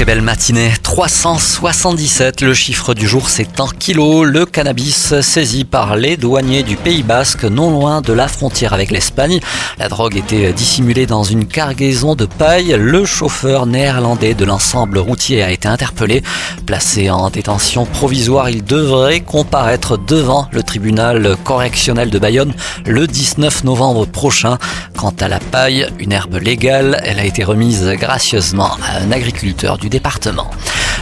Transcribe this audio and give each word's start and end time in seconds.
Très 0.00 0.06
belle 0.06 0.22
matinée, 0.22 0.72
377, 0.82 2.40
le 2.40 2.54
chiffre 2.54 2.94
du 2.94 3.06
jour 3.06 3.28
c'est 3.28 3.60
en 3.60 3.66
kilos, 3.66 4.26
le 4.26 4.46
cannabis 4.46 5.20
saisi 5.20 5.64
par 5.64 5.94
les 5.94 6.16
douaniers 6.16 6.62
du 6.62 6.76
Pays 6.76 7.02
Basque 7.02 7.44
non 7.44 7.70
loin 7.70 8.00
de 8.00 8.14
la 8.14 8.26
frontière 8.26 8.72
avec 8.72 8.90
l'Espagne. 8.92 9.40
La 9.78 9.90
drogue 9.90 10.16
était 10.16 10.54
dissimulée 10.54 11.04
dans 11.04 11.22
une 11.22 11.44
cargaison 11.44 12.14
de 12.14 12.24
paille, 12.24 12.74
le 12.78 13.04
chauffeur 13.04 13.66
néerlandais 13.66 14.32
de 14.32 14.46
l'ensemble 14.46 14.96
routier 14.96 15.42
a 15.42 15.50
été 15.50 15.68
interpellé. 15.68 16.22
Placé 16.64 17.10
en 17.10 17.28
détention 17.28 17.84
provisoire, 17.84 18.48
il 18.48 18.64
devrait 18.64 19.20
comparaître 19.20 19.98
devant 19.98 20.48
le 20.50 20.62
tribunal 20.62 21.36
correctionnel 21.44 22.08
de 22.08 22.18
Bayonne 22.18 22.54
le 22.86 23.06
19 23.06 23.64
novembre 23.64 24.06
prochain. 24.06 24.56
Quant 25.00 25.14
à 25.20 25.28
la 25.28 25.38
paille, 25.38 25.86
une 25.98 26.12
herbe 26.12 26.34
légale, 26.34 27.00
elle 27.04 27.18
a 27.18 27.24
été 27.24 27.42
remise 27.42 27.86
gracieusement 27.98 28.76
à 28.86 28.98
un 28.98 29.10
agriculteur 29.12 29.78
du 29.78 29.88
département. 29.88 30.50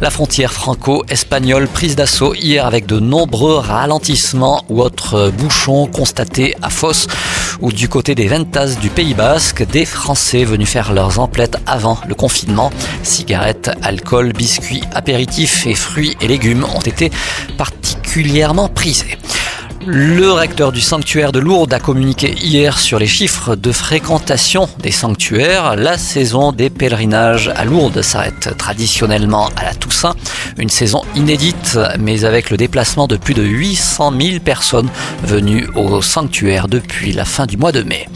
La 0.00 0.10
frontière 0.10 0.52
franco-espagnole 0.52 1.68
prise 1.68 1.94
d'assaut 1.94 2.34
hier 2.34 2.66
avec 2.66 2.86
de 2.86 2.98
nombreux 2.98 3.56
ralentissements 3.58 4.64
ou 4.68 4.82
autres 4.82 5.30
bouchons 5.30 5.86
constatés 5.86 6.56
à 6.60 6.70
Fos 6.70 7.06
ou 7.60 7.70
du 7.70 7.88
côté 7.88 8.16
des 8.16 8.26
Ventas 8.26 8.74
du 8.80 8.90
Pays 8.90 9.14
Basque, 9.14 9.64
des 9.64 9.84
Français 9.84 10.42
venus 10.42 10.68
faire 10.68 10.92
leurs 10.92 11.20
emplettes 11.20 11.58
avant 11.64 12.00
le 12.08 12.16
confinement. 12.16 12.72
Cigarettes, 13.04 13.70
alcool, 13.80 14.32
biscuits, 14.32 14.82
apéritifs 14.92 15.68
et 15.68 15.74
fruits 15.74 16.16
et 16.20 16.26
légumes 16.26 16.66
ont 16.74 16.80
été 16.80 17.12
particulièrement 17.56 18.68
prisés. 18.68 19.18
Le 19.86 20.32
recteur 20.32 20.72
du 20.72 20.80
sanctuaire 20.80 21.30
de 21.30 21.40
Lourdes 21.40 21.74
a 21.74 21.78
communiqué 21.78 22.34
hier 22.40 22.78
sur 22.78 22.98
les 22.98 23.06
chiffres 23.06 23.54
de 23.54 23.70
fréquentation 23.70 24.68
des 24.78 24.90
sanctuaires. 24.90 25.76
La 25.76 25.98
saison 25.98 26.52
des 26.52 26.70
pèlerinages 26.70 27.52
à 27.54 27.64
Lourdes 27.64 28.00
s'arrête 28.00 28.56
traditionnellement 28.56 29.50
à 29.56 29.64
la 29.64 29.74
Toussaint. 29.74 30.14
Une 30.56 30.70
saison 30.70 31.02
inédite, 31.14 31.78
mais 31.98 32.24
avec 32.24 32.50
le 32.50 32.56
déplacement 32.56 33.06
de 33.06 33.16
plus 33.16 33.34
de 33.34 33.42
800 33.42 34.12
000 34.18 34.38
personnes 34.40 34.88
venues 35.22 35.68
au 35.74 36.00
sanctuaire 36.00 36.68
depuis 36.68 37.12
la 37.12 37.24
fin 37.26 37.44
du 37.44 37.56
mois 37.56 37.72
de 37.72 37.82
mai. 37.82 38.08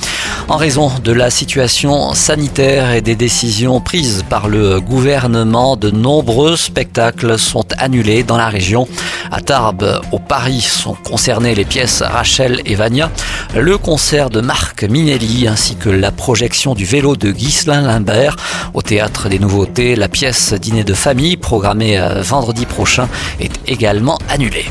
En 0.50 0.56
raison 0.56 0.90
de 1.04 1.12
la 1.12 1.28
situation 1.28 2.14
sanitaire 2.14 2.92
et 2.92 3.02
des 3.02 3.16
décisions 3.16 3.80
prises 3.80 4.24
par 4.30 4.48
le 4.48 4.80
gouvernement, 4.80 5.76
de 5.76 5.90
nombreux 5.90 6.56
spectacles 6.56 7.38
sont 7.38 7.66
annulés 7.76 8.22
dans 8.22 8.38
la 8.38 8.48
région. 8.48 8.88
À 9.30 9.42
Tarbes, 9.42 10.00
au 10.10 10.18
Paris, 10.18 10.62
sont 10.62 10.94
concernées 10.94 11.54
les 11.54 11.66
pièces 11.66 12.00
Rachel 12.00 12.62
et 12.64 12.76
Vania, 12.76 13.10
le 13.54 13.76
concert 13.76 14.30
de 14.30 14.40
Marc 14.40 14.84
Minelli 14.84 15.46
ainsi 15.46 15.76
que 15.76 15.90
la 15.90 16.12
projection 16.12 16.74
du 16.74 16.86
vélo 16.86 17.14
de 17.14 17.30
Ghislain 17.30 17.82
Limbert. 17.82 18.36
Au 18.72 18.80
théâtre 18.80 19.28
des 19.28 19.38
nouveautés, 19.38 19.96
la 19.96 20.08
pièce 20.08 20.54
Dîner 20.54 20.82
de 20.82 20.94
famille, 20.94 21.36
programmée 21.36 21.98
euh, 21.98 22.22
vendredi 22.22 22.64
prochain, 22.64 23.06
est 23.38 23.52
également 23.66 24.18
annulée. 24.30 24.64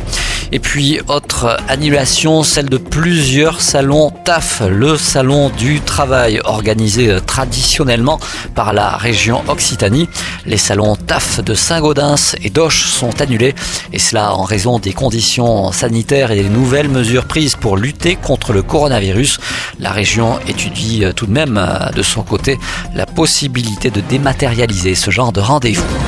Et 0.52 0.60
puis, 0.60 1.00
autre 1.08 1.58
annulation, 1.68 2.42
celle 2.44 2.70
de 2.70 2.78
plusieurs 2.78 3.60
salons 3.60 4.12
TAF, 4.24 4.62
le 4.70 4.98
salon 4.98 5.50
du 5.50 5.82
travail 5.82 6.40
organisé 6.46 7.10
euh, 7.10 7.20
traditionnellement 7.20 8.20
par 8.56 8.72
la 8.74 8.96
région 8.96 9.44
Occitanie. 9.48 10.08
Les 10.46 10.58
salons 10.58 10.96
TAF 10.96 11.44
de 11.44 11.54
Saint-Gaudens 11.54 12.36
et 12.42 12.50
d'Auch 12.50 12.88
sont 12.88 13.22
annulés, 13.22 13.56
et 13.92 14.00
cela 14.00 14.34
en 14.34 14.44
raison 14.44 14.80
des 14.80 14.94
conditions 14.94 15.72
sanitaires 15.72 16.32
et 16.32 16.42
des 16.42 16.50
nouvelles 16.50 16.90
mesures 16.90 17.26
prises 17.26 17.56
pour 17.56 17.76
lutter 17.76 18.16
contre 18.16 18.54
le 18.54 18.62
coronavirus. 18.62 19.40
La 19.80 19.92
région 19.92 20.40
étudie 20.48 21.04
euh, 21.04 21.12
tout 21.12 21.26
de 21.26 21.34
même 21.34 21.58
euh, 21.58 21.92
de 21.92 22.02
son 22.02 22.22
côté 22.22 22.58
la 22.96 23.06
possibilité 23.06 23.90
de 23.90 24.00
dématérialiser 24.02 24.96
ce 24.96 25.12
genre 25.12 25.34
de 25.34 25.42
rendez-vous. 25.42 26.07